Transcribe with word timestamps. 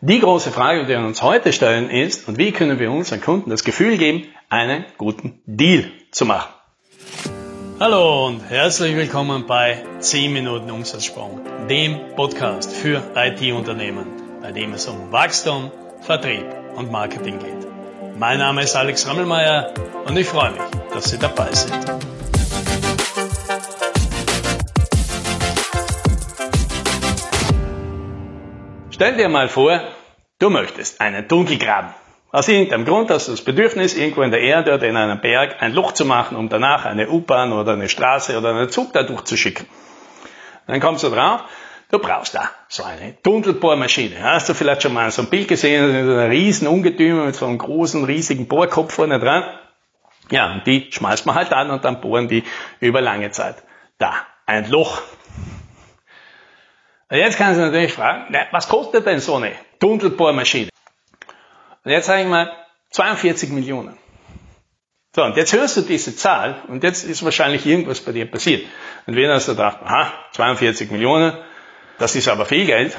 Die 0.00 0.20
große 0.20 0.52
Frage, 0.52 0.82
die 0.82 0.90
wir 0.90 1.00
uns 1.00 1.22
heute 1.22 1.52
stellen, 1.52 1.90
ist, 1.90 2.28
und 2.28 2.38
wie 2.38 2.52
können 2.52 2.78
wir 2.78 2.92
unseren 2.92 3.20
Kunden 3.20 3.50
das 3.50 3.64
Gefühl 3.64 3.98
geben, 3.98 4.28
einen 4.48 4.84
guten 4.96 5.42
Deal 5.44 5.90
zu 6.12 6.24
machen? 6.24 6.52
Hallo 7.80 8.28
und 8.28 8.48
herzlich 8.48 8.94
willkommen 8.94 9.48
bei 9.48 9.82
10 9.98 10.32
Minuten 10.32 10.70
Umsatzsprung, 10.70 11.40
dem 11.68 12.14
Podcast 12.14 12.72
für 12.72 13.02
IT-Unternehmen, 13.16 14.06
bei 14.40 14.52
dem 14.52 14.72
es 14.72 14.86
um 14.86 15.10
Wachstum, 15.10 15.72
Vertrieb 16.02 16.46
und 16.76 16.92
Marketing 16.92 17.40
geht. 17.40 17.66
Mein 18.20 18.38
Name 18.38 18.62
ist 18.62 18.76
Alex 18.76 19.04
Rammelmeier 19.08 19.74
und 20.06 20.16
ich 20.16 20.28
freue 20.28 20.52
mich, 20.52 20.62
dass 20.94 21.10
Sie 21.10 21.18
dabei 21.18 21.52
sind. 21.52 21.74
Stell 28.98 29.16
dir 29.16 29.28
mal 29.28 29.48
vor, 29.48 29.80
du 30.40 30.50
möchtest 30.50 31.00
einen 31.00 31.28
Tunnel 31.28 31.56
graben. 31.56 31.94
Aus 32.32 32.48
irgendeinem 32.48 32.84
Grund 32.84 33.08
hast 33.12 33.28
du 33.28 33.30
das 33.30 33.42
Bedürfnis, 33.42 33.96
irgendwo 33.96 34.22
in 34.22 34.32
der 34.32 34.40
Erde 34.40 34.74
oder 34.74 34.88
in 34.88 34.96
einem 34.96 35.20
Berg 35.20 35.62
ein 35.62 35.72
Loch 35.72 35.92
zu 35.92 36.04
machen, 36.04 36.36
um 36.36 36.48
danach 36.48 36.84
eine 36.84 37.08
U-Bahn 37.08 37.52
oder 37.52 37.74
eine 37.74 37.88
Straße 37.88 38.36
oder 38.36 38.50
einen 38.50 38.70
Zug 38.70 38.92
da 38.92 39.04
durchzuschicken. 39.04 39.68
Dann 40.66 40.80
kommst 40.80 41.04
du 41.04 41.10
drauf, 41.10 41.42
du 41.92 42.00
brauchst 42.00 42.34
da 42.34 42.50
so 42.66 42.82
eine 42.82 43.22
Tunnelbohrmaschine. 43.22 44.20
Hast 44.20 44.48
du 44.48 44.54
vielleicht 44.54 44.82
schon 44.82 44.94
mal 44.94 45.12
so 45.12 45.22
ein 45.22 45.30
Bild 45.30 45.46
gesehen, 45.46 46.04
so 46.04 46.14
ein 46.14 46.30
riesen 46.30 46.66
Ungetüm 46.66 47.24
mit 47.24 47.36
so 47.36 47.46
einem 47.46 47.58
großen, 47.58 48.02
riesigen 48.02 48.48
Bohrkopf 48.48 48.94
vorne 48.94 49.20
dran? 49.20 49.44
Ja, 50.32 50.54
und 50.54 50.66
die 50.66 50.88
schmeißt 50.90 51.24
man 51.24 51.36
halt 51.36 51.52
an 51.52 51.70
und 51.70 51.84
dann 51.84 52.00
bohren 52.00 52.26
die 52.26 52.42
über 52.80 53.00
lange 53.00 53.30
Zeit. 53.30 53.62
Da, 53.98 54.12
ein 54.44 54.68
Loch. 54.68 55.02
Und 57.10 57.16
jetzt 57.16 57.38
kann 57.38 57.54
Sie 57.54 57.60
natürlich 57.60 57.92
fragen, 57.92 58.34
was 58.50 58.68
kostet 58.68 59.06
denn 59.06 59.20
so 59.20 59.36
eine 59.36 59.52
Tunnelbohrmaschine? 59.80 60.68
Und 61.84 61.90
jetzt 61.90 62.06
sage 62.06 62.22
ich 62.22 62.28
mal 62.28 62.52
42 62.90 63.50
Millionen. 63.50 63.96
So, 65.14 65.24
und 65.24 65.36
jetzt 65.36 65.52
hörst 65.54 65.76
du 65.76 65.80
diese 65.80 66.14
Zahl 66.14 66.62
und 66.68 66.84
jetzt 66.84 67.04
ist 67.04 67.24
wahrscheinlich 67.24 67.64
irgendwas 67.64 68.00
bei 68.00 68.12
dir 68.12 68.30
passiert. 68.30 68.66
Entweder 69.06 69.34
hast 69.34 69.48
du 69.48 69.52
gedacht, 69.52 69.78
aha, 69.82 70.12
42 70.32 70.90
Millionen, 70.90 71.32
das 71.98 72.14
ist 72.14 72.28
aber 72.28 72.44
viel 72.44 72.66
Geld. 72.66 72.98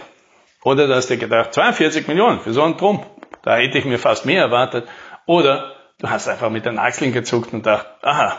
Oder 0.63 0.87
du 0.87 0.95
hast 0.95 1.07
dir 1.07 1.17
gedacht, 1.17 1.53
42 1.53 2.07
Millionen 2.07 2.41
für 2.41 2.51
so 2.51 2.63
einen 2.63 2.77
Drum, 2.77 3.05
da 3.43 3.57
hätte 3.57 3.77
ich 3.77 3.85
mir 3.85 3.99
fast 3.99 4.25
mehr 4.25 4.41
erwartet. 4.41 4.89
Oder 5.27 5.75
du 5.99 6.09
hast 6.09 6.27
einfach 6.27 6.49
mit 6.49 6.65
den 6.65 6.79
Achseln 6.79 7.13
gezuckt 7.13 7.53
und 7.53 7.59
gedacht, 7.59 7.85
aha, 8.01 8.37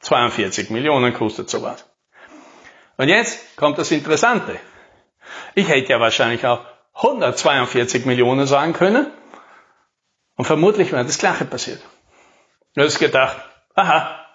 42 0.00 0.70
Millionen 0.70 1.12
kostet 1.12 1.50
sowas. 1.50 1.84
Und 2.96 3.08
jetzt 3.08 3.56
kommt 3.56 3.76
das 3.76 3.90
Interessante. 3.90 4.58
Ich 5.54 5.68
hätte 5.68 5.92
ja 5.92 6.00
wahrscheinlich 6.00 6.46
auch 6.46 6.60
142 6.94 8.06
Millionen 8.06 8.46
sagen 8.46 8.72
können. 8.72 9.06
Und 10.36 10.44
vermutlich 10.44 10.92
wäre 10.92 11.04
das 11.04 11.18
Gleiche 11.18 11.44
passiert. 11.44 11.80
Du 12.74 12.82
hast 12.82 12.98
gedacht, 12.98 13.36
aha, 13.74 14.26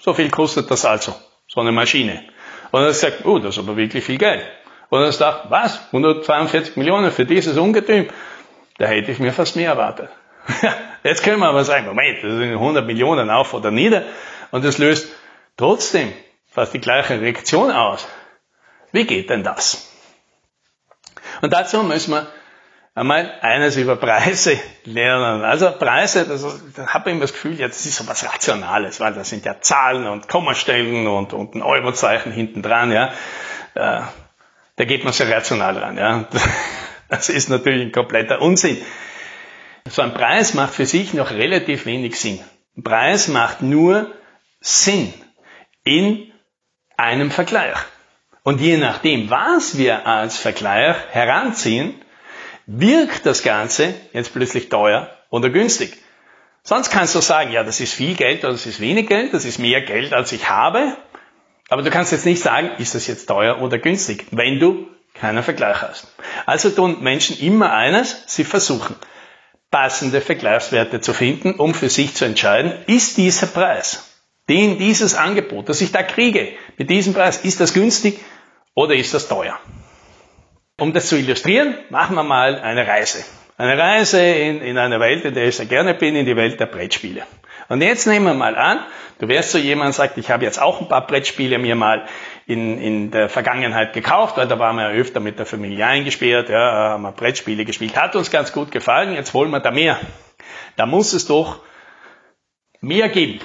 so 0.00 0.14
viel 0.14 0.30
kostet 0.30 0.70
das 0.70 0.84
also, 0.84 1.14
so 1.46 1.60
eine 1.60 1.72
Maschine. 1.72 2.24
Und 2.70 2.80
dann 2.80 2.88
gesagt, 2.88 3.24
oh, 3.24 3.38
das 3.38 3.56
ist 3.56 3.62
aber 3.62 3.76
wirklich 3.76 4.04
viel 4.04 4.18
Geld. 4.18 4.44
Und 4.88 5.00
dann 5.00 5.10
gedacht, 5.10 5.44
was, 5.48 5.86
142 5.86 6.76
Millionen 6.76 7.12
für 7.12 7.24
dieses 7.24 7.56
Ungetüm? 7.56 8.08
Da 8.78 8.86
hätte 8.86 9.12
ich 9.12 9.18
mir 9.18 9.32
fast 9.32 9.54
mehr 9.56 9.70
erwartet. 9.70 10.08
Jetzt 11.04 11.22
können 11.22 11.38
wir 11.38 11.48
aber 11.48 11.64
sagen, 11.64 11.86
Moment, 11.86 12.18
das 12.22 12.32
sind 12.32 12.52
100 12.52 12.86
Millionen 12.86 13.30
auf 13.30 13.54
oder 13.54 13.70
nieder. 13.70 14.02
Und 14.50 14.64
das 14.64 14.78
löst 14.78 15.14
trotzdem 15.56 16.12
fast 16.48 16.74
die 16.74 16.80
gleiche 16.80 17.20
Reaktion 17.20 17.70
aus. 17.70 18.08
Wie 18.92 19.04
geht 19.04 19.30
denn 19.30 19.42
das? 19.42 19.93
Und 21.40 21.52
dazu 21.52 21.82
müssen 21.82 22.12
wir 22.12 22.26
einmal 22.94 23.38
eines 23.40 23.76
über 23.76 23.96
Preise 23.96 24.58
lernen. 24.84 25.44
Also 25.44 25.70
Preise, 25.72 26.26
das, 26.26 26.44
da 26.74 26.88
habe 26.88 27.10
ich 27.10 27.16
immer 27.16 27.22
das 27.22 27.32
Gefühl, 27.32 27.58
ja, 27.58 27.68
das 27.68 27.84
ist 27.84 27.96
so 27.96 28.06
was 28.06 28.24
Rationales, 28.24 29.00
weil 29.00 29.14
das 29.14 29.28
sind 29.28 29.44
ja 29.44 29.60
Zahlen 29.60 30.06
und 30.06 30.28
Kommastellen 30.28 31.06
und, 31.06 31.32
und 31.32 31.54
ein 31.54 31.62
Eurozeichen 31.62 32.32
hinten 32.32 32.62
dran, 32.62 32.92
ja. 32.92 33.12
Äh, 33.74 34.00
da 34.76 34.84
geht 34.84 35.04
man 35.04 35.12
sehr 35.12 35.30
rational 35.30 35.76
ran, 35.78 35.96
ja. 35.96 36.28
Das 37.10 37.28
ist 37.28 37.48
natürlich 37.48 37.82
ein 37.82 37.92
kompletter 37.92 38.40
Unsinn. 38.40 38.78
So 39.88 40.02
ein 40.02 40.14
Preis 40.14 40.54
macht 40.54 40.74
für 40.74 40.86
sich 40.86 41.12
noch 41.12 41.30
relativ 41.30 41.84
wenig 41.84 42.18
Sinn. 42.18 42.40
Ein 42.76 42.82
Preis 42.82 43.28
macht 43.28 43.60
nur 43.60 44.10
Sinn 44.60 45.12
in 45.84 46.32
einem 46.96 47.30
Vergleich. 47.30 47.76
Und 48.44 48.60
je 48.60 48.76
nachdem, 48.76 49.30
was 49.30 49.78
wir 49.78 50.06
als 50.06 50.36
Vergleich 50.36 50.96
heranziehen, 51.10 51.94
wirkt 52.66 53.24
das 53.24 53.42
Ganze 53.42 53.94
jetzt 54.12 54.34
plötzlich 54.34 54.68
teuer 54.68 55.10
oder 55.30 55.48
günstig. 55.48 55.96
Sonst 56.62 56.90
kannst 56.90 57.14
du 57.14 57.20
sagen, 57.20 57.52
ja, 57.52 57.62
das 57.62 57.80
ist 57.80 57.94
viel 57.94 58.14
Geld 58.14 58.44
oder 58.44 58.52
das 58.52 58.66
ist 58.66 58.80
wenig 58.80 59.08
Geld, 59.08 59.32
das 59.32 59.46
ist 59.46 59.58
mehr 59.58 59.80
Geld, 59.80 60.12
als 60.12 60.30
ich 60.32 60.50
habe. 60.50 60.94
Aber 61.70 61.80
du 61.80 61.90
kannst 61.90 62.12
jetzt 62.12 62.26
nicht 62.26 62.42
sagen, 62.42 62.70
ist 62.78 62.94
das 62.94 63.06
jetzt 63.06 63.26
teuer 63.26 63.62
oder 63.62 63.78
günstig, 63.78 64.26
wenn 64.30 64.60
du 64.60 64.88
keinen 65.14 65.42
Vergleich 65.42 65.80
hast. 65.80 66.06
Also 66.44 66.68
tun 66.68 67.02
Menschen 67.02 67.38
immer 67.38 67.72
eines, 67.72 68.24
sie 68.26 68.44
versuchen, 68.44 68.94
passende 69.70 70.20
Vergleichswerte 70.20 71.00
zu 71.00 71.14
finden, 71.14 71.54
um 71.54 71.72
für 71.72 71.88
sich 71.88 72.14
zu 72.14 72.26
entscheiden, 72.26 72.74
ist 72.86 73.16
dieser 73.16 73.46
Preis, 73.46 74.20
den 74.50 74.78
dieses 74.78 75.14
Angebot, 75.14 75.70
das 75.70 75.80
ich 75.80 75.92
da 75.92 76.02
kriege, 76.02 76.52
mit 76.76 76.90
diesem 76.90 77.14
Preis, 77.14 77.38
ist 77.38 77.60
das 77.60 77.72
günstig 77.72 78.20
oder 78.74 78.94
ist 78.94 79.14
das 79.14 79.28
teuer? 79.28 79.58
Um 80.78 80.92
das 80.92 81.08
zu 81.08 81.16
illustrieren, 81.16 81.74
machen 81.90 82.16
wir 82.16 82.24
mal 82.24 82.58
eine 82.58 82.86
Reise. 82.86 83.24
Eine 83.56 83.78
Reise 83.78 84.20
in, 84.20 84.60
in 84.60 84.78
eine 84.78 84.98
Welt, 84.98 85.24
in 85.24 85.34
der 85.34 85.46
ich 85.46 85.56
sehr 85.56 85.66
gerne 85.66 85.94
bin, 85.94 86.16
in 86.16 86.26
die 86.26 86.34
Welt 86.34 86.58
der 86.58 86.66
Brettspiele. 86.66 87.22
Und 87.68 87.80
jetzt 87.80 88.06
nehmen 88.06 88.26
wir 88.26 88.34
mal 88.34 88.56
an, 88.56 88.80
du 89.20 89.28
wärst 89.28 89.52
so 89.52 89.58
jemand, 89.58 89.94
sagt, 89.94 90.18
ich 90.18 90.30
habe 90.30 90.44
jetzt 90.44 90.60
auch 90.60 90.80
ein 90.80 90.88
paar 90.88 91.06
Brettspiele 91.06 91.58
mir 91.58 91.76
mal 91.76 92.06
in, 92.46 92.78
in 92.80 93.10
der 93.12 93.28
Vergangenheit 93.28 93.92
gekauft, 93.92 94.36
weil 94.36 94.48
da 94.48 94.58
waren 94.58 94.76
wir 94.76 94.90
ja 94.90 95.00
öfter 95.00 95.20
mit 95.20 95.38
der 95.38 95.46
Familie 95.46 95.86
eingesperrt, 95.86 96.48
ja, 96.48 96.90
haben 96.90 97.02
wir 97.02 97.12
Brettspiele 97.12 97.64
gespielt, 97.64 97.96
hat 97.96 98.16
uns 98.16 98.30
ganz 98.32 98.52
gut 98.52 98.72
gefallen, 98.72 99.14
jetzt 99.14 99.32
wollen 99.32 99.50
wir 99.50 99.60
da 99.60 99.70
mehr. 99.70 99.98
Da 100.76 100.86
muss 100.86 101.12
es 101.12 101.26
doch 101.26 101.60
mehr 102.80 103.08
geben. 103.08 103.40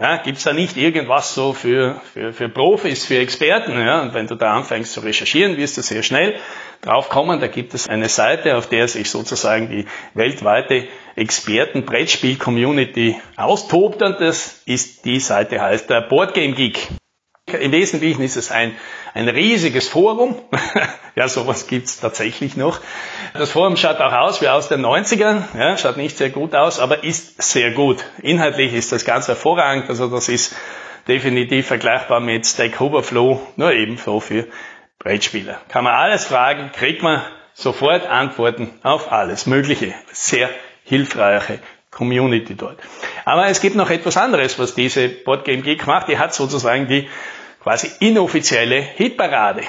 Ja, 0.00 0.16
gibt's 0.16 0.44
da 0.44 0.54
nicht 0.54 0.78
irgendwas 0.78 1.34
so 1.34 1.52
für, 1.52 2.00
für, 2.14 2.32
für 2.32 2.48
Profis, 2.48 3.04
für 3.04 3.18
Experten? 3.18 3.78
Ja? 3.78 4.00
Und 4.00 4.14
wenn 4.14 4.26
du 4.26 4.34
da 4.34 4.54
anfängst 4.54 4.94
zu 4.94 5.00
recherchieren, 5.00 5.58
wirst 5.58 5.76
du 5.76 5.82
sehr 5.82 6.02
schnell 6.02 6.36
draufkommen. 6.80 7.38
Da 7.38 7.48
gibt 7.48 7.74
es 7.74 7.86
eine 7.86 8.08
Seite, 8.08 8.56
auf 8.56 8.66
der 8.66 8.88
sich 8.88 9.10
sozusagen 9.10 9.68
die 9.68 9.84
weltweite 10.14 10.88
Experten-Brettspiel-Community 11.16 13.20
austobt. 13.36 14.02
Und 14.02 14.20
das 14.20 14.62
ist, 14.64 15.04
die 15.04 15.20
Seite 15.20 15.60
heißt 15.60 15.90
der 15.90 16.00
Boardgame 16.00 16.52
Geek. 16.52 16.88
Im 17.54 17.72
Wesentlichen 17.72 18.22
ist 18.22 18.36
es 18.36 18.50
ein, 18.50 18.76
ein 19.14 19.28
riesiges 19.28 19.88
Forum. 19.88 20.36
ja, 21.14 21.28
sowas 21.28 21.66
gibt's 21.66 22.00
tatsächlich 22.00 22.56
noch. 22.56 22.80
Das 23.34 23.50
Forum 23.50 23.76
schaut 23.76 24.00
auch 24.00 24.12
aus 24.12 24.40
wie 24.40 24.48
aus 24.48 24.68
den 24.68 24.84
90ern. 24.84 25.42
Ja, 25.58 25.76
schaut 25.76 25.96
nicht 25.96 26.16
sehr 26.16 26.30
gut 26.30 26.54
aus, 26.54 26.78
aber 26.78 27.04
ist 27.04 27.42
sehr 27.42 27.72
gut. 27.72 28.04
Inhaltlich 28.22 28.74
ist 28.74 28.92
das 28.92 29.04
ganz 29.04 29.28
hervorragend. 29.28 29.88
Also 29.88 30.08
das 30.08 30.28
ist 30.28 30.54
definitiv 31.08 31.66
vergleichbar 31.66 32.20
mit 32.20 32.46
Stack 32.46 32.80
Overflow, 32.80 33.40
nur 33.56 33.72
ebenso 33.72 34.20
für 34.20 34.46
Brettspieler. 34.98 35.60
Kann 35.68 35.84
man 35.84 35.94
alles 35.94 36.26
fragen, 36.26 36.70
kriegt 36.72 37.02
man 37.02 37.22
sofort 37.54 38.06
Antworten 38.06 38.70
auf 38.82 39.10
alles 39.12 39.46
Mögliche. 39.46 39.94
Sehr 40.12 40.50
hilfreiche 40.84 41.58
Community 41.90 42.54
dort. 42.54 42.78
Aber 43.24 43.46
es 43.46 43.60
gibt 43.60 43.76
noch 43.76 43.90
etwas 43.90 44.16
anderes, 44.16 44.58
was 44.58 44.74
diese 44.74 45.08
Boardgame 45.08 45.62
Geek 45.62 45.86
macht. 45.86 46.08
Die 46.08 46.18
hat 46.18 46.34
sozusagen 46.34 46.86
die 46.86 47.08
quasi 47.60 47.90
inoffizielle 48.00 48.80
Hitparade 48.80 49.62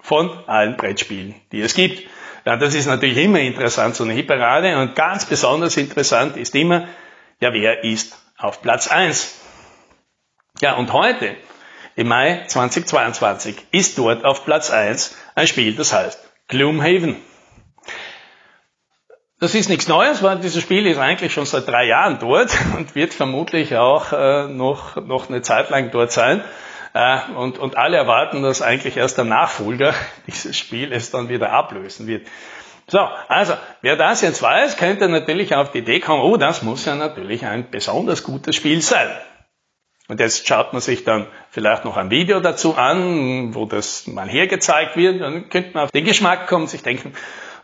von 0.00 0.30
allen 0.46 0.76
Brettspielen, 0.76 1.34
die 1.52 1.60
es 1.60 1.74
gibt. 1.74 2.08
Ja, 2.44 2.56
das 2.56 2.74
ist 2.74 2.86
natürlich 2.86 3.18
immer 3.18 3.40
interessant, 3.40 3.96
so 3.96 4.04
eine 4.04 4.12
Hitparade. 4.12 4.78
Und 4.78 4.94
ganz 4.94 5.24
besonders 5.24 5.76
interessant 5.76 6.36
ist 6.36 6.54
immer, 6.54 6.88
ja, 7.40 7.52
wer 7.52 7.84
ist 7.84 8.18
auf 8.36 8.60
Platz 8.60 8.88
1? 8.88 9.40
Ja, 10.60 10.74
und 10.74 10.92
heute, 10.92 11.36
im 11.96 12.08
Mai 12.08 12.44
2022, 12.46 13.56
ist 13.70 13.98
dort 13.98 14.24
auf 14.24 14.44
Platz 14.44 14.70
1 14.70 15.16
ein 15.34 15.46
Spiel, 15.46 15.74
das 15.74 15.92
heißt 15.92 16.18
Gloomhaven. 16.48 17.16
Das 19.40 19.54
ist 19.54 19.68
nichts 19.68 19.88
Neues, 19.88 20.22
weil 20.22 20.38
dieses 20.38 20.62
Spiel 20.62 20.86
ist 20.86 20.98
eigentlich 20.98 21.32
schon 21.32 21.44
seit 21.44 21.66
drei 21.66 21.86
Jahren 21.86 22.18
dort 22.18 22.50
und 22.76 22.94
wird 22.94 23.14
vermutlich 23.14 23.76
auch 23.76 24.12
äh, 24.12 24.48
noch, 24.48 24.96
noch 24.96 25.28
eine 25.28 25.42
Zeit 25.42 25.70
lang 25.70 25.90
dort 25.90 26.12
sein. 26.12 26.44
Äh, 26.94 27.18
und, 27.36 27.58
und 27.58 27.76
alle 27.76 27.96
erwarten, 27.96 28.42
dass 28.42 28.62
eigentlich 28.62 28.96
erst 28.96 29.18
der 29.18 29.24
Nachfolger 29.24 29.94
dieses 30.26 30.56
Spieles 30.56 31.10
dann 31.10 31.28
wieder 31.28 31.52
ablösen 31.52 32.06
wird. 32.06 32.26
So, 32.86 33.00
also, 33.28 33.54
wer 33.82 33.96
das 33.96 34.20
jetzt 34.20 34.42
weiß, 34.42 34.76
könnte 34.76 35.08
natürlich 35.08 35.54
auf 35.54 35.72
die 35.72 35.78
Idee 35.78 36.00
kommen, 36.00 36.22
oh, 36.22 36.36
das 36.36 36.62
muss 36.62 36.84
ja 36.84 36.94
natürlich 36.94 37.44
ein 37.46 37.70
besonders 37.70 38.22
gutes 38.22 38.54
Spiel 38.54 38.80
sein. 38.82 39.08
Und 40.06 40.20
jetzt 40.20 40.46
schaut 40.46 40.72
man 40.74 40.82
sich 40.82 41.04
dann 41.04 41.26
vielleicht 41.50 41.86
noch 41.86 41.96
ein 41.96 42.10
Video 42.10 42.40
dazu 42.40 42.76
an, 42.76 43.54
wo 43.54 43.64
das 43.64 44.06
mal 44.06 44.28
hergezeigt 44.28 44.96
wird, 44.96 45.22
dann 45.22 45.48
könnte 45.48 45.70
man 45.72 45.84
auf 45.84 45.90
den 45.90 46.04
Geschmack 46.04 46.46
kommen, 46.46 46.66
sich 46.66 46.82
denken, 46.82 47.14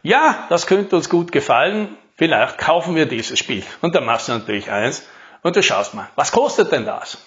ja, 0.03 0.47
das 0.49 0.67
könnte 0.67 0.97
uns 0.97 1.11
gut 1.11 1.33
gefallen, 1.33 1.99
vielleicht 2.17 2.57
kaufen 2.57 2.97
wir 2.97 3.05
dieses 3.05 3.39
Spiel. 3.39 3.63
Und 3.83 3.95
dann 3.95 4.07
machst 4.07 4.29
du 4.29 4.33
natürlich 4.33 4.71
eins 4.71 5.07
und 5.43 5.55
du 5.55 5.63
schaust 5.63 5.93
mal, 5.93 6.09
was 6.17 6.33
kostet 6.33 6.73
denn 6.73 6.87
das? 6.87 7.19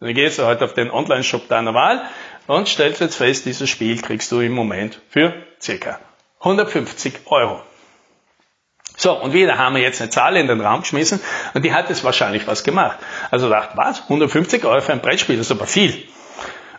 Dann 0.00 0.14
gehst 0.14 0.38
du 0.38 0.46
heute 0.46 0.64
auf 0.64 0.74
den 0.74 0.90
Online-Shop 0.90 1.48
deiner 1.48 1.74
Wahl 1.74 2.02
und 2.46 2.68
stellst 2.68 3.00
jetzt 3.00 3.16
fest, 3.16 3.46
dieses 3.46 3.68
Spiel 3.68 4.00
kriegst 4.00 4.30
du 4.30 4.40
im 4.40 4.52
Moment 4.52 5.00
für 5.08 5.34
circa 5.60 5.98
150 6.40 7.14
Euro. 7.26 7.62
So, 8.96 9.12
und 9.20 9.32
wieder 9.32 9.58
haben 9.58 9.74
wir 9.74 9.82
jetzt 9.82 10.00
eine 10.00 10.10
Zahl 10.10 10.36
in 10.36 10.46
den 10.46 10.60
Raum 10.60 10.80
geschmissen 10.80 11.20
und 11.54 11.64
die 11.64 11.72
hat 11.72 11.88
jetzt 11.88 12.04
wahrscheinlich 12.04 12.46
was 12.46 12.64
gemacht. 12.64 12.98
Also 13.30 13.48
dachte, 13.48 13.76
was? 13.76 14.02
150 14.02 14.64
Euro 14.64 14.80
für 14.80 14.92
ein 14.92 15.00
Brettspiel, 15.00 15.36
das 15.36 15.46
ist 15.46 15.52
aber 15.52 15.66
viel. 15.66 16.02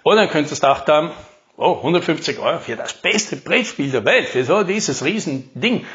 Oder 0.03 0.17
dann 0.17 0.29
könntest 0.29 0.63
du 0.63 0.67
gedacht 0.67 0.87
haben, 0.87 1.11
oh, 1.57 1.75
150 1.75 2.39
Euro 2.39 2.59
für 2.59 2.77
das 2.77 2.93
beste 2.93 3.35
Brettspiel 3.35 3.91
der 3.91 4.05
Welt, 4.05 4.27
für 4.27 4.43
so 4.45 4.63
dieses 4.63 5.03
Riesending. 5.03 5.85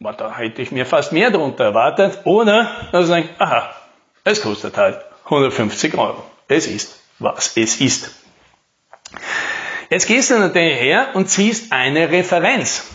Aber 0.00 0.12
da 0.12 0.36
hätte 0.36 0.60
ich 0.60 0.72
mir 0.72 0.86
fast 0.86 1.12
mehr 1.12 1.30
darunter 1.30 1.64
erwartet. 1.64 2.18
Oder, 2.24 2.70
also 2.92 3.08
sagen, 3.08 3.28
aha, 3.38 3.70
es 4.24 4.42
kostet 4.42 4.76
halt 4.76 5.00
150 5.24 5.96
Euro. 5.96 6.24
Es 6.48 6.66
ist, 6.66 7.00
was 7.18 7.56
es 7.56 7.80
ist. 7.80 8.10
Jetzt 9.90 10.06
gehst 10.06 10.30
du 10.30 10.38
natürlich 10.38 10.80
her 10.80 11.10
und 11.14 11.28
ziehst 11.28 11.72
eine 11.72 12.10
Referenz. 12.10 12.86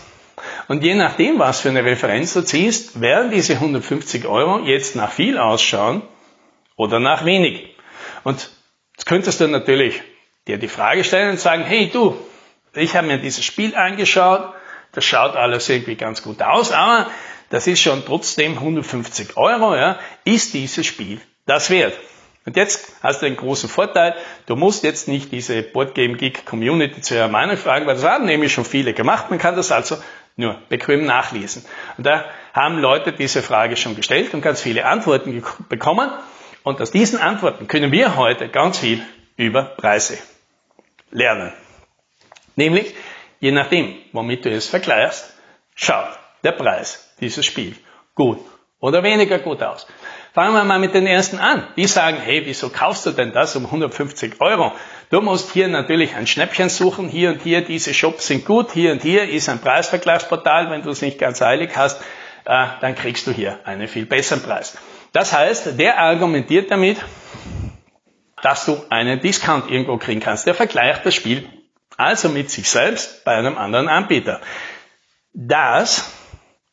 Und 0.68 0.84
je 0.84 0.94
nachdem, 0.94 1.38
was 1.38 1.60
für 1.60 1.70
eine 1.70 1.84
Referenz 1.84 2.32
du 2.34 2.42
ziehst, 2.42 3.00
werden 3.00 3.30
diese 3.30 3.54
150 3.54 4.26
Euro 4.26 4.60
jetzt 4.60 4.94
nach 4.96 5.10
viel 5.10 5.38
ausschauen 5.38 6.02
oder 6.76 7.00
nach 7.00 7.24
wenig. 7.24 7.74
Und 8.22 8.50
jetzt 8.96 9.06
könntest 9.06 9.40
du 9.40 9.48
natürlich 9.48 10.02
dir 10.46 10.58
die 10.58 10.68
Frage 10.68 11.04
stellen 11.04 11.30
und 11.30 11.40
sagen, 11.40 11.64
hey 11.64 11.90
du, 11.90 12.16
ich 12.74 12.94
habe 12.94 13.06
mir 13.06 13.18
dieses 13.18 13.44
Spiel 13.44 13.74
angeschaut, 13.74 14.54
das 14.92 15.04
schaut 15.04 15.36
alles 15.36 15.68
irgendwie 15.68 15.96
ganz 15.96 16.22
gut 16.22 16.42
aus, 16.42 16.72
aber 16.72 17.10
das 17.50 17.66
ist 17.66 17.80
schon 17.80 18.04
trotzdem 18.04 18.54
150 18.54 19.36
Euro, 19.36 19.74
ja, 19.74 19.98
ist 20.24 20.54
dieses 20.54 20.86
Spiel 20.86 21.20
das 21.46 21.70
wert? 21.70 21.94
Und 22.46 22.56
jetzt 22.56 22.94
hast 23.02 23.20
du 23.20 23.26
den 23.26 23.36
großen 23.36 23.68
Vorteil, 23.68 24.14
du 24.46 24.56
musst 24.56 24.82
jetzt 24.82 25.08
nicht 25.08 25.30
diese 25.30 25.62
Boardgame 25.62 26.16
Geek 26.16 26.46
Community 26.46 27.00
zu 27.02 27.14
ihrer 27.14 27.28
Meinung 27.28 27.56
fragen, 27.56 27.86
weil 27.86 27.94
das 27.94 28.04
haben 28.04 28.24
nämlich 28.24 28.52
schon 28.52 28.64
viele 28.64 28.94
gemacht. 28.94 29.28
Man 29.28 29.38
kann 29.38 29.56
das 29.56 29.70
also 29.70 29.98
nur 30.36 30.58
bequem 30.70 31.04
nachlesen. 31.04 31.64
Und 31.98 32.06
da 32.06 32.24
haben 32.54 32.78
Leute 32.78 33.12
diese 33.12 33.42
Frage 33.42 33.76
schon 33.76 33.94
gestellt 33.94 34.32
und 34.32 34.40
ganz 34.40 34.62
viele 34.62 34.86
Antworten 34.86 35.44
bekommen. 35.68 36.10
Und 36.62 36.80
aus 36.80 36.90
diesen 36.90 37.18
Antworten 37.18 37.68
können 37.68 37.92
wir 37.92 38.16
heute 38.16 38.48
ganz 38.48 38.78
viel 38.78 39.04
über 39.36 39.62
Preise 39.62 40.18
lernen. 41.10 41.52
Nämlich, 42.56 42.94
je 43.38 43.52
nachdem, 43.52 43.96
womit 44.12 44.44
du 44.44 44.50
es 44.50 44.66
vergleichst, 44.66 45.34
schaut 45.74 46.18
der 46.42 46.52
Preis 46.52 47.14
dieses 47.20 47.44
Spiels 47.44 47.76
gut 48.14 48.40
oder 48.80 49.02
weniger 49.02 49.38
gut 49.38 49.62
aus. 49.62 49.86
Fangen 50.32 50.54
wir 50.54 50.64
mal 50.64 50.78
mit 50.78 50.94
den 50.94 51.06
ersten 51.06 51.38
an. 51.38 51.66
Die 51.76 51.86
sagen, 51.86 52.18
hey, 52.18 52.42
wieso 52.44 52.68
kaufst 52.70 53.04
du 53.04 53.10
denn 53.10 53.32
das 53.32 53.56
um 53.56 53.66
150 53.66 54.40
Euro? 54.40 54.72
Du 55.10 55.20
musst 55.20 55.52
hier 55.52 55.68
natürlich 55.68 56.14
ein 56.14 56.26
Schnäppchen 56.26 56.68
suchen. 56.68 57.08
Hier 57.08 57.30
und 57.30 57.42
hier, 57.42 57.62
diese 57.62 57.92
Shops 57.92 58.28
sind 58.28 58.44
gut. 58.44 58.72
Hier 58.72 58.92
und 58.92 59.02
hier 59.02 59.28
ist 59.28 59.48
ein 59.48 59.60
Preisvergleichsportal. 59.60 60.70
Wenn 60.70 60.82
du 60.82 60.90
es 60.90 61.02
nicht 61.02 61.18
ganz 61.18 61.42
eilig 61.42 61.70
hast, 61.76 62.00
äh, 62.44 62.66
dann 62.80 62.94
kriegst 62.94 63.26
du 63.26 63.32
hier 63.32 63.58
einen 63.64 63.88
viel 63.88 64.06
besseren 64.06 64.42
Preis. 64.42 64.78
Das 65.12 65.32
heißt, 65.32 65.78
der 65.78 65.98
argumentiert 65.98 66.70
damit, 66.70 66.98
dass 68.40 68.64
du 68.66 68.78
einen 68.88 69.20
Discount 69.20 69.68
irgendwo 69.70 69.98
kriegen 69.98 70.20
kannst. 70.20 70.46
Der 70.46 70.54
vergleicht 70.54 71.04
das 71.04 71.14
Spiel 71.14 71.48
also 71.96 72.28
mit 72.28 72.50
sich 72.50 72.70
selbst 72.70 73.24
bei 73.24 73.34
einem 73.34 73.58
anderen 73.58 73.88
Anbieter. 73.88 74.40
Das 75.34 76.10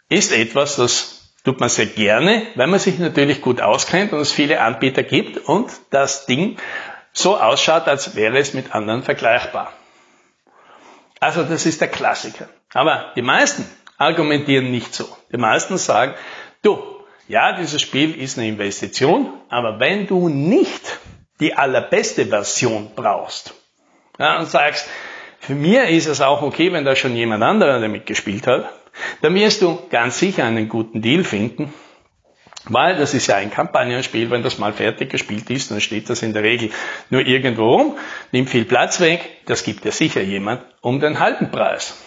ist 0.09 0.31
etwas, 0.31 0.77
das 0.77 1.16
tut 1.47 1.61
man 1.61 1.69
sehr 1.69 1.85
gerne, 1.85 2.45
weil 2.55 2.67
man 2.67 2.77
sich 2.77 2.99
natürlich 2.99 3.41
gut 3.41 3.61
auskennt 3.61 4.11
und 4.11 4.19
es 4.19 4.33
viele 4.33 4.59
Anbieter 4.59 5.03
gibt 5.03 5.37
und 5.37 5.71
das 5.91 6.25
Ding 6.25 6.57
so 7.13 7.37
ausschaut, 7.37 7.87
als 7.87 8.17
wäre 8.17 8.37
es 8.37 8.53
mit 8.53 8.75
anderen 8.75 9.01
vergleichbar. 9.01 9.71
Also 11.21 11.43
das 11.43 11.65
ist 11.65 11.79
der 11.79 11.87
Klassiker. 11.87 12.49
Aber 12.73 13.13
die 13.15 13.21
meisten 13.21 13.65
argumentieren 13.97 14.71
nicht 14.71 14.93
so. 14.93 15.07
Die 15.31 15.37
meisten 15.37 15.77
sagen, 15.77 16.15
du, 16.63 16.83
ja, 17.29 17.53
dieses 17.53 17.81
Spiel 17.81 18.19
ist 18.19 18.37
eine 18.37 18.49
Investition, 18.49 19.31
aber 19.47 19.79
wenn 19.79 20.05
du 20.05 20.27
nicht 20.27 20.99
die 21.39 21.53
allerbeste 21.53 22.25
Version 22.25 22.91
brauchst 22.93 23.53
ja, 24.19 24.37
und 24.37 24.47
sagst, 24.47 24.85
für 25.39 25.55
mir 25.55 25.87
ist 25.87 26.07
es 26.07 26.19
auch 26.19 26.41
okay, 26.41 26.73
wenn 26.73 26.83
da 26.83 26.97
schon 26.97 27.15
jemand 27.15 27.41
anderer 27.41 27.79
damit 27.79 28.05
gespielt 28.05 28.47
hat, 28.47 28.69
dann 29.21 29.35
wirst 29.35 29.61
du 29.61 29.79
ganz 29.89 30.19
sicher 30.19 30.45
einen 30.45 30.69
guten 30.69 31.01
Deal 31.01 31.23
finden, 31.23 31.73
weil 32.65 32.97
das 32.97 33.13
ist 33.13 33.27
ja 33.27 33.35
ein 33.35 33.51
Kampagnenspiel, 33.51 34.29
wenn 34.29 34.43
das 34.43 34.57
mal 34.57 34.73
fertig 34.73 35.09
gespielt 35.09 35.49
ist, 35.49 35.71
dann 35.71 35.81
steht 35.81 36.09
das 36.09 36.21
in 36.21 36.33
der 36.33 36.43
Regel 36.43 36.71
nur 37.09 37.25
irgendwo 37.25 37.73
rum, 37.73 37.97
nimmt 38.31 38.49
viel 38.49 38.65
Platz 38.65 38.99
weg, 38.99 39.41
das 39.45 39.63
gibt 39.63 39.85
ja 39.85 39.91
sicher 39.91 40.21
jemand 40.21 40.61
um 40.81 40.99
den 40.99 41.19
halben 41.19 41.51
Preis. 41.51 41.97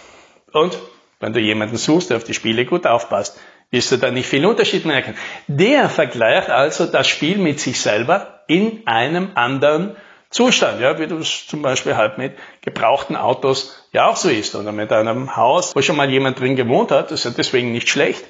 Und 0.51 0.77
wenn 1.19 1.33
du 1.33 1.39
jemanden 1.39 1.77
suchst, 1.77 2.09
der 2.09 2.17
auf 2.17 2.23
die 2.23 2.33
Spiele 2.33 2.65
gut 2.65 2.85
aufpasst, 2.85 3.39
wirst 3.69 3.91
du 3.91 3.97
da 3.97 4.11
nicht 4.11 4.27
viel 4.27 4.45
Unterschied 4.45 4.85
merken. 4.85 5.15
Der 5.47 5.89
vergleicht 5.89 6.49
also 6.49 6.85
das 6.85 7.07
Spiel 7.07 7.37
mit 7.37 7.59
sich 7.59 7.79
selber 7.79 8.43
in 8.47 8.85
einem 8.85 9.31
anderen 9.35 9.95
Zustand, 10.31 10.79
ja, 10.79 10.97
wie 10.97 11.07
du 11.07 11.17
es 11.17 11.45
zum 11.45 11.61
Beispiel 11.61 11.97
halt 11.97 12.17
mit 12.17 12.37
gebrauchten 12.61 13.17
Autos 13.17 13.85
ja 13.91 14.07
auch 14.07 14.15
so 14.15 14.29
ist 14.29 14.55
oder 14.55 14.71
mit 14.71 14.91
einem 14.93 15.35
Haus, 15.35 15.75
wo 15.75 15.81
schon 15.81 15.97
mal 15.97 16.09
jemand 16.09 16.39
drin 16.39 16.55
gewohnt 16.55 16.91
hat, 16.91 17.11
das 17.11 17.19
ist 17.19 17.25
ja 17.25 17.31
deswegen 17.37 17.73
nicht 17.73 17.89
schlecht, 17.89 18.23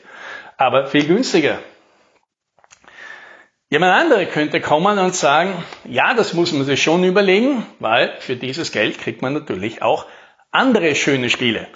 aber 0.57 0.88
viel 0.88 1.06
günstiger. 1.06 1.59
Jemand 3.69 3.94
andere 3.94 4.25
könnte 4.25 4.59
kommen 4.59 4.98
und 4.98 5.15
sagen, 5.15 5.63
ja, 5.86 6.15
das 6.15 6.33
muss 6.33 6.51
man 6.51 6.65
sich 6.65 6.81
schon 6.81 7.03
überlegen, 7.03 7.65
weil 7.80 8.15
für 8.19 8.36
dieses 8.36 8.71
Geld 8.71 8.98
kriegt 8.98 9.21
man 9.21 9.33
natürlich 9.33 9.83
auch 9.83 10.07
andere 10.50 10.95
schöne 10.95 11.30
Spiele. 11.30 11.68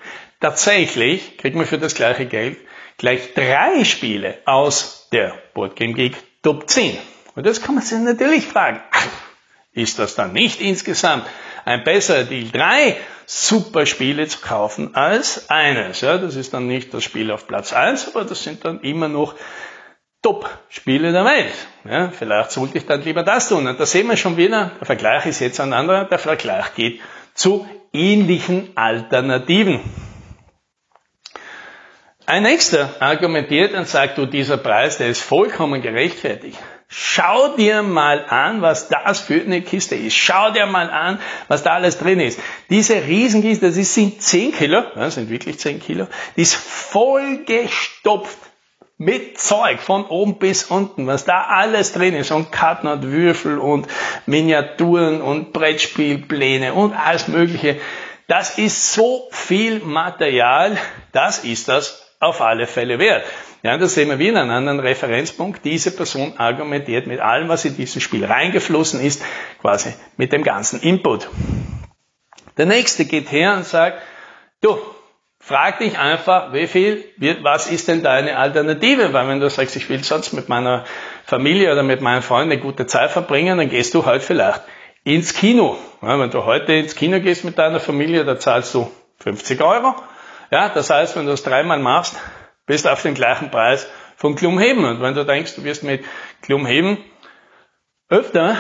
Tatsächlich 0.42 1.38
kriegt 1.38 1.56
man 1.56 1.68
für 1.68 1.78
das 1.78 1.94
gleiche 1.94 2.26
Geld 2.26 2.58
gleich 2.98 3.34
drei 3.36 3.84
Spiele 3.86 4.40
aus 4.46 5.08
der 5.12 5.36
Boardgame 5.54 5.94
Geek 5.94 6.16
Top 6.42 6.68
10. 6.68 6.98
Und 7.36 7.46
das 7.46 7.62
kann 7.62 7.76
man 7.76 7.84
sich 7.84 8.00
natürlich 8.00 8.46
fragen 8.46 8.82
ist 9.76 10.00
das 10.00 10.16
dann 10.16 10.34
nicht 10.34 10.62
insgesamt 10.62 11.28
ein 11.66 11.84
besserer 11.84 12.24
Deal, 12.24 12.50
drei 12.52 12.98
Superspiele 13.26 14.28
zu 14.28 14.40
kaufen 14.40 14.96
als 14.96 15.50
eines. 15.50 16.02
Ja, 16.02 16.18
das 16.18 16.36
ist 16.36 16.54
dann 16.54 16.68
nicht 16.68 16.94
das 16.94 17.04
Spiel 17.04 17.32
auf 17.32 17.48
Platz 17.48 17.74
eins, 17.74 18.08
aber 18.08 18.24
das 18.24 18.44
sind 18.44 18.66
dann 18.66 18.82
immer 18.82 19.10
noch 19.10 19.36
Top-Spiele 20.22 21.12
der 21.12 21.26
Welt. 21.26 21.54
Ja, 21.84 22.10
vielleicht 22.10 22.52
sollte 22.52 22.78
ich 22.78 22.86
dann 22.86 23.02
lieber 23.02 23.24
das 23.24 23.50
tun. 23.50 23.68
Und 23.68 23.80
da 23.80 23.86
sehen 23.86 24.08
wir 24.08 24.18
schon 24.18 24.38
wieder, 24.38 24.72
der 24.80 24.86
Vergleich 24.86 25.26
ist 25.26 25.40
jetzt 25.40 25.60
ein 25.60 25.74
anderer, 25.74 26.06
der 26.06 26.20
Vergleich 26.20 26.74
geht 26.74 27.02
zu 27.34 27.68
ähnlichen 27.94 28.72
Alternativen. 28.76 29.82
Ein 32.26 32.44
nächster 32.44 32.90
argumentiert 33.00 33.74
und 33.74 33.88
sagt, 33.88 34.18
du, 34.18 34.26
dieser 34.26 34.58
Preis, 34.58 34.98
der 34.98 35.10
ist 35.10 35.22
vollkommen 35.22 35.82
gerechtfertigt. 35.82 36.58
Schau 36.88 37.56
dir 37.56 37.82
mal 37.82 38.26
an, 38.30 38.62
was 38.62 38.90
das 38.90 39.20
für 39.20 39.42
eine 39.42 39.62
Kiste 39.62 39.96
ist. 39.96 40.16
Schau 40.16 40.52
dir 40.52 40.68
mal 40.68 40.90
an, 40.90 41.20
was 41.48 41.64
da 41.64 41.74
alles 41.74 41.98
drin 41.98 42.20
ist. 42.20 42.40
Diese 42.70 42.96
Riesenkiste, 43.04 43.68
das 43.72 43.94
sind 43.94 44.22
10 44.22 44.52
Kilo, 44.54 44.84
das 44.94 45.16
sind 45.16 45.30
wirklich 45.30 45.60
10 45.60 45.82
Kilo, 45.82 46.08
die 46.36 46.42
ist 46.42 46.56
vollgestopft 46.56 48.38
mit 48.98 49.40
Zeug 49.40 49.82
von 49.82 50.06
oben 50.06 50.38
bis 50.38 50.66
unten, 50.66 51.06
was 51.08 51.26
da 51.26 51.44
alles 51.44 51.92
drin 51.92 52.16
ist 52.16 52.32
und 52.32 52.52
Karten 52.52 52.88
und 52.88 53.04
Würfel 53.04 53.58
und 53.58 53.88
Miniaturen 54.26 55.22
und 55.22 55.52
Brettspielpläne 55.52 56.74
und 56.74 56.94
alles 56.94 57.28
Mögliche. 57.28 57.78
Das 58.28 58.58
ist 58.58 58.94
so 58.94 59.28
viel 59.32 59.80
Material, 59.80 60.78
das 61.12 61.44
ist 61.44 61.68
das 61.68 62.05
auf 62.20 62.42
alle 62.42 62.68
Fälle 62.68 63.00
wert. 63.00 63.26
Ja, 63.64 63.78
da 63.78 63.88
sehen 63.88 64.10
wir 64.10 64.20
wieder 64.20 64.42
einen 64.42 64.52
anderen 64.52 64.80
Referenzpunkt. 64.80 65.66
Diese 65.66 65.92
Person 65.92 66.36
argumentiert 66.38 67.08
mit 67.08 67.20
allem, 67.20 67.50
was 67.50 67.66
in 67.66 67.76
dieses 67.76 68.04
Spiel 68.04 68.26
reingeflossen 68.26 69.00
ist, 69.00 69.24
quasi 69.60 69.94
mit 70.18 70.32
dem 70.32 70.44
ganzen 70.44 70.80
Input. 70.82 71.30
Der 72.58 72.66
nächste 72.66 73.06
geht 73.06 73.32
her 73.32 73.56
und 73.58 73.66
sagt, 73.66 74.02
du, 74.62 74.78
frag 75.40 75.80
dich 75.80 75.98
einfach, 75.98 76.54
wie 76.54 76.68
viel, 76.68 77.04
was 77.42 77.70
ist 77.70 77.88
denn 77.88 78.04
deine 78.04 78.38
Alternative? 78.38 79.14
Weil 79.14 79.28
wenn 79.28 79.40
du 79.40 79.50
sagst, 79.50 79.76
ich 79.76 79.90
will 79.90 80.04
sonst 80.04 80.34
mit 80.34 80.48
meiner 80.48 80.86
Familie 81.26 81.72
oder 81.72 81.84
mit 81.84 82.02
meinen 82.02 82.22
Freunden 82.22 82.52
eine 82.52 82.62
gute 82.62 82.88
Zeit 82.88 83.12
verbringen, 83.12 83.58
dann 83.58 83.70
gehst 83.70 83.94
du 83.94 84.06
halt 84.06 84.24
vielleicht 84.24 84.62
ins 85.04 85.34
Kino. 85.34 85.78
Ja, 86.02 86.20
wenn 86.20 86.32
du 86.32 86.46
heute 86.46 86.74
ins 86.74 86.96
Kino 86.96 87.20
gehst 87.20 87.44
mit 87.46 87.58
deiner 87.58 87.80
Familie, 87.80 88.26
da 88.26 88.40
zahlst 88.40 88.74
du 88.74 88.90
50 89.20 89.62
Euro. 89.62 89.96
Ja, 90.52 90.70
das 90.70 90.90
heißt, 90.90 91.16
wenn 91.16 91.26
du 91.26 91.32
es 91.32 91.44
dreimal 91.44 91.80
machst, 91.80 92.16
bist 92.66 92.88
auf 92.88 93.02
den 93.02 93.14
gleichen 93.14 93.52
Preis 93.52 93.88
von 94.16 94.36
Glumheben. 94.36 94.86
Und 94.86 95.02
wenn 95.02 95.14
du 95.14 95.26
denkst, 95.26 95.56
du 95.56 95.64
wirst 95.64 95.84
mit 95.84 96.04
Glumheben 96.42 96.98
öfter 98.10 98.58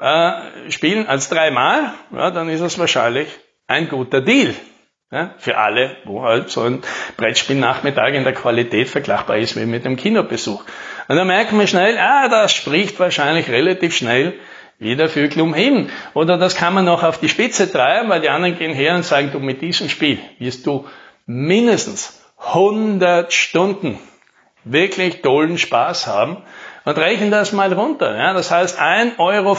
äh, 0.00 0.70
spielen 0.70 1.06
als 1.06 1.28
dreimal, 1.28 1.94
ja, 2.10 2.30
dann 2.30 2.48
ist 2.48 2.60
es 2.60 2.78
wahrscheinlich 2.78 3.28
ein 3.66 3.88
guter 3.88 4.20
Deal. 4.20 4.54
Ja, 5.10 5.34
für 5.38 5.56
alle, 5.58 5.96
wo 6.04 6.22
halt 6.22 6.50
so 6.50 6.62
ein 6.62 6.82
Brettspielnachmittag 7.16 8.14
in 8.14 8.24
der 8.24 8.32
Qualität 8.32 8.88
vergleichbar 8.88 9.36
ist 9.36 9.54
wie 9.54 9.64
mit 9.64 9.86
einem 9.86 9.96
Kinobesuch. 9.96 10.64
Und 11.06 11.16
dann 11.16 11.28
merkt 11.28 11.52
man 11.52 11.68
schnell, 11.68 11.96
ah, 11.98 12.28
das 12.28 12.52
spricht 12.52 12.98
wahrscheinlich 12.98 13.48
relativ 13.48 13.94
schnell 13.94 14.34
wieder 14.78 15.08
für 15.08 15.28
hin. 15.28 15.90
Oder 16.14 16.38
das 16.38 16.56
kann 16.56 16.74
man 16.74 16.84
noch 16.84 17.02
auf 17.02 17.18
die 17.18 17.28
Spitze 17.28 17.70
treiben, 17.70 18.08
weil 18.08 18.20
die 18.20 18.28
anderen 18.28 18.58
gehen 18.58 18.74
her 18.74 18.94
und 18.94 19.04
sagen, 19.04 19.30
du 19.32 19.38
mit 19.38 19.62
diesem 19.62 19.88
Spiel 19.88 20.18
wirst 20.38 20.66
du 20.66 20.86
mindestens 21.26 22.22
100 22.38 23.32
Stunden 23.32 23.98
wirklich 24.64 25.22
tollen 25.22 25.58
Spaß 25.58 26.06
haben 26.06 26.38
und 26.84 26.98
rechnen 26.98 27.30
das 27.30 27.52
mal 27.52 27.72
runter. 27.72 28.16
Ja? 28.16 28.32
Das 28.32 28.50
heißt 28.50 28.80
1,50 28.80 29.18
Euro 29.18 29.54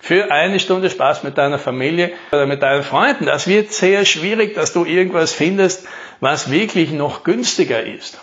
für 0.00 0.30
eine 0.30 0.60
Stunde 0.60 0.90
Spaß 0.90 1.22
mit 1.22 1.38
deiner 1.38 1.58
Familie 1.58 2.12
oder 2.30 2.46
mit 2.46 2.62
deinen 2.62 2.82
Freunden. 2.82 3.26
Das 3.26 3.46
wird 3.46 3.72
sehr 3.72 4.04
schwierig, 4.04 4.54
dass 4.54 4.72
du 4.72 4.84
irgendwas 4.84 5.32
findest, 5.32 5.86
was 6.20 6.50
wirklich 6.50 6.90
noch 6.90 7.24
günstiger 7.24 7.82
ist. 7.82 8.20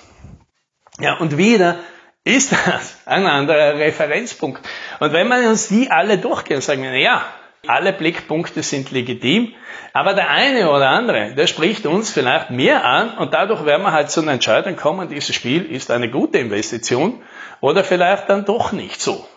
Ja, 1.00 1.18
und 1.18 1.38
wieder 1.38 1.80
ist 2.24 2.52
das 2.52 3.00
ein 3.06 3.26
anderer 3.26 3.78
Referenzpunkt. 3.78 4.62
Und 5.00 5.14
wenn 5.14 5.28
man 5.28 5.46
uns 5.48 5.68
die 5.68 5.90
alle 5.90 6.18
durchgehen, 6.18 6.62
sagen 6.62 6.84
wir, 6.84 6.98
ja, 6.98 7.26
alle 7.68 7.94
Blickpunkte 7.94 8.64
sind 8.64 8.92
legitim, 8.92 9.54
aber 9.94 10.14
der 10.14 10.30
eine 10.30 10.70
oder 10.70 10.90
andere, 10.90 11.36
der 11.36 11.48
spricht 11.48 11.86
uns 11.86 12.12
vielleicht 12.12 12.50
mehr 12.50 12.86
an 12.86 13.18
und 13.18 13.34
dadurch 13.34 13.66
werden 13.66 13.84
wir 13.84 13.92
halt 13.92 14.10
zu 14.10 14.22
einer 14.22 14.32
Entscheidung 14.32 14.76
kommen, 14.76 15.10
dieses 15.10 15.36
Spiel 15.36 15.66
ist 15.66 15.92
eine 15.92 16.10
gute 16.10 16.40
Investition 16.40 17.22
oder 17.60 17.84
vielleicht 17.84 18.30
dann 18.30 18.46
doch 18.46 18.72
nicht 18.72 19.02
so. 19.02 19.28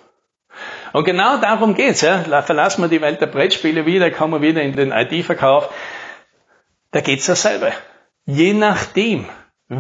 Und 0.93 1.05
genau 1.05 1.39
darum 1.39 1.75
geht's. 1.75 2.03
Ja. 2.03 2.23
Verlassen 2.43 2.83
wir 2.83 2.89
die 2.89 3.01
Welt 3.01 3.21
der 3.21 3.27
Brettspiele 3.27 3.85
wieder, 3.85 4.11
kommen 4.13 4.35
wir 4.35 4.49
wieder 4.49 4.63
in 4.63 4.77
den 4.77 4.93
IT-Verkauf. 4.93 5.69
Da 6.93 7.01
geht's 7.01 7.27
dasselbe. 7.27 7.73
Je 8.25 8.53
nachdem, 8.55 9.29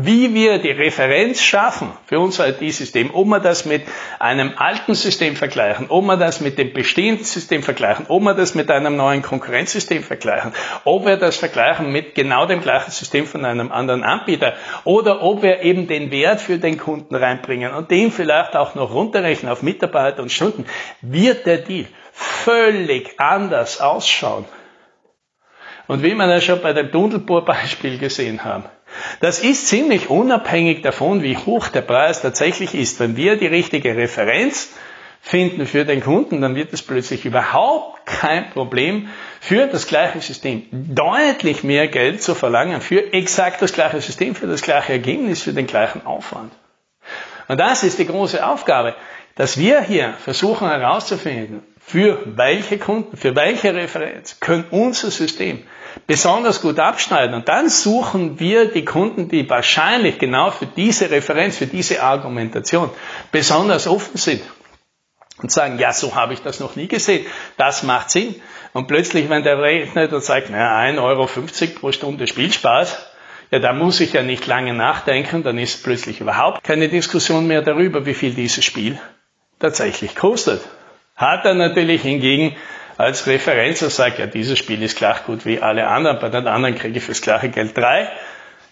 wie 0.02 0.34
wir 0.34 0.58
die 0.58 0.70
Referenz 0.70 1.42
schaffen 1.42 1.92
für 2.06 2.18
unser 2.18 2.48
IT-System, 2.48 3.14
ob 3.14 3.26
wir 3.26 3.40
das 3.40 3.64
mit 3.64 3.82
einem 4.18 4.52
alten 4.56 4.94
System 4.94 5.36
vergleichen, 5.36 5.86
ob 5.88 6.04
wir 6.04 6.16
das 6.16 6.40
mit 6.40 6.58
dem 6.58 6.72
bestehenden 6.72 7.24
System 7.24 7.62
vergleichen, 7.62 8.06
ob 8.08 8.22
wir 8.22 8.34
das 8.34 8.54
mit 8.54 8.70
einem 8.70 8.96
neuen 8.96 9.22
Konkurrenzsystem 9.22 10.02
vergleichen, 10.02 10.52
ob 10.84 11.06
wir 11.06 11.16
das 11.16 11.36
vergleichen 11.36 11.92
mit 11.92 12.14
genau 12.14 12.46
dem 12.46 12.60
gleichen 12.60 12.90
System 12.90 13.26
von 13.26 13.44
einem 13.44 13.70
anderen 13.72 14.02
Anbieter 14.02 14.54
oder 14.84 15.22
ob 15.22 15.42
wir 15.42 15.62
eben 15.62 15.86
den 15.86 16.10
Wert 16.10 16.40
für 16.40 16.58
den 16.58 16.78
Kunden 16.78 17.14
reinbringen 17.14 17.72
und 17.72 17.90
den 17.90 18.10
vielleicht 18.10 18.56
auch 18.56 18.74
noch 18.74 18.92
runterrechnen 18.92 19.50
auf 19.50 19.62
Mitarbeiter 19.62 20.22
und 20.22 20.32
Stunden, 20.32 20.64
wird 21.00 21.46
der 21.46 21.58
Deal 21.58 21.86
völlig 22.12 23.18
anders 23.18 23.80
ausschauen. 23.80 24.44
Und 25.86 26.02
wie 26.02 26.14
wir 26.14 26.26
das 26.26 26.44
schon 26.44 26.62
bei 26.62 26.72
dem 26.72 26.90
Dundelbohr-Beispiel 26.90 27.98
gesehen 27.98 28.44
haben, 28.44 28.64
das 29.20 29.40
ist 29.40 29.68
ziemlich 29.68 30.08
unabhängig 30.08 30.82
davon, 30.82 31.22
wie 31.22 31.36
hoch 31.36 31.68
der 31.68 31.82
Preis 31.82 32.22
tatsächlich 32.22 32.74
ist. 32.74 33.00
Wenn 33.00 33.16
wir 33.16 33.36
die 33.36 33.46
richtige 33.46 33.96
Referenz 33.96 34.72
finden 35.20 35.66
für 35.66 35.84
den 35.84 36.02
Kunden, 36.02 36.40
dann 36.42 36.54
wird 36.54 36.72
es 36.72 36.82
plötzlich 36.82 37.24
überhaupt 37.24 38.06
kein 38.06 38.50
Problem, 38.50 39.08
für 39.40 39.66
das 39.66 39.86
gleiche 39.86 40.20
System 40.20 40.66
deutlich 40.70 41.64
mehr 41.64 41.88
Geld 41.88 42.22
zu 42.22 42.34
verlangen, 42.34 42.80
für 42.80 43.12
exakt 43.12 43.62
das 43.62 43.72
gleiche 43.72 44.00
System, 44.00 44.34
für 44.34 44.46
das 44.46 44.62
gleiche 44.62 44.92
Ergebnis, 44.92 45.42
für 45.42 45.52
den 45.52 45.66
gleichen 45.66 46.06
Aufwand. 46.06 46.52
Und 47.48 47.58
das 47.58 47.82
ist 47.82 47.98
die 47.98 48.06
große 48.06 48.46
Aufgabe, 48.46 48.94
dass 49.34 49.58
wir 49.58 49.80
hier 49.82 50.14
versuchen 50.14 50.68
herauszufinden, 50.68 51.62
für 51.86 52.22
welche 52.24 52.78
Kunden, 52.78 53.16
für 53.16 53.36
welche 53.36 53.74
Referenz 53.74 54.40
können 54.40 54.64
unser 54.70 55.10
System 55.10 55.62
besonders 56.06 56.60
gut 56.60 56.78
abschneiden. 56.78 57.34
Und 57.34 57.48
dann 57.48 57.68
suchen 57.68 58.40
wir 58.40 58.66
die 58.66 58.84
Kunden, 58.84 59.28
die 59.28 59.48
wahrscheinlich 59.48 60.18
genau 60.18 60.50
für 60.50 60.66
diese 60.66 61.10
Referenz, 61.10 61.58
für 61.58 61.66
diese 61.66 62.02
Argumentation 62.02 62.90
besonders 63.30 63.86
offen 63.86 64.16
sind. 64.16 64.42
Und 65.42 65.50
sagen, 65.50 65.78
ja, 65.78 65.92
so 65.92 66.14
habe 66.14 66.32
ich 66.32 66.40
das 66.42 66.60
noch 66.60 66.76
nie 66.76 66.86
gesehen. 66.86 67.26
Das 67.56 67.82
macht 67.82 68.10
Sinn. 68.10 68.36
Und 68.72 68.86
plötzlich, 68.86 69.28
wenn 69.28 69.42
der 69.42 69.60
rechnet 69.60 70.12
und 70.12 70.22
sagt, 70.22 70.48
naja, 70.50 70.76
1,50 70.92 71.02
Euro 71.02 71.28
pro 71.80 71.92
Stunde 71.92 72.26
Spielspaß, 72.26 73.10
ja, 73.50 73.58
da 73.58 73.72
muss 73.72 74.00
ich 74.00 74.12
ja 74.12 74.22
nicht 74.22 74.46
lange 74.46 74.74
nachdenken, 74.74 75.42
dann 75.42 75.58
ist 75.58 75.84
plötzlich 75.84 76.20
überhaupt 76.20 76.64
keine 76.64 76.88
Diskussion 76.88 77.46
mehr 77.46 77.62
darüber, 77.62 78.06
wie 78.06 78.14
viel 78.14 78.32
dieses 78.32 78.64
Spiel 78.64 78.98
tatsächlich 79.58 80.16
kostet. 80.16 80.62
Hat 81.16 81.44
er 81.44 81.54
natürlich 81.54 82.02
hingegen 82.02 82.56
als 82.96 83.26
Referenz 83.26 83.82
und 83.82 83.90
sagt, 83.90 84.18
ja, 84.18 84.26
dieses 84.26 84.58
Spiel 84.58 84.82
ist 84.82 84.96
gleich 84.96 85.24
gut 85.24 85.46
wie 85.46 85.60
alle 85.60 85.86
anderen, 85.88 86.18
bei 86.20 86.28
den 86.28 86.46
anderen 86.46 86.74
kriege 86.74 86.98
ich 86.98 87.04
fürs 87.04 87.20
gleiche 87.20 87.48
Geld 87.48 87.76
drei, 87.76 88.08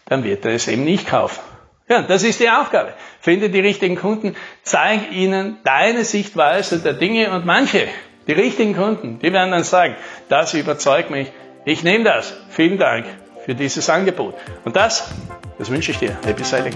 dann 0.07 0.25
wird 0.25 0.45
er 0.45 0.53
es 0.53 0.69
eben 0.69 0.85
nicht 0.85 1.07
kaufen. 1.07 1.41
Ja, 1.89 2.03
das 2.03 2.23
ist 2.23 2.41
die 2.41 2.49
Aufgabe. 2.49 2.95
Finde 3.21 3.51
die 3.51 3.61
richtigen 3.61 3.97
Kunden, 3.97 4.37
zeig 4.63 5.13
ihnen 5.13 5.59
deine 5.65 6.05
Sichtweise 6.05 6.79
der 6.79 6.95
Dinge 6.95 7.33
und 7.33 7.45
manche, 7.45 7.89
die 8.27 8.33
richtigen 8.33 8.75
Kunden, 8.75 9.19
die 9.19 9.33
werden 9.33 9.51
dann 9.51 9.65
sagen, 9.65 9.97
das 10.29 10.55
überzeugt 10.55 11.11
mich, 11.11 11.31
ich 11.65 11.83
nehme 11.83 12.05
das. 12.05 12.37
Vielen 12.51 12.79
Dank 12.79 13.07
für 13.45 13.55
dieses 13.55 13.89
Angebot. 13.91 14.35
Und 14.65 14.77
das, 14.77 15.13
das 15.59 15.71
wünsche 15.71 15.93
ich 15.93 15.99
dir. 15.99 16.17
Happy 16.25 16.45
Sailing. 16.45 16.75